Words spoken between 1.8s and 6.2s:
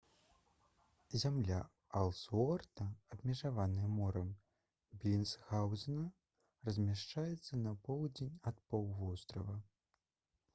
элсуорта абмежаваная морам белінсгаўзена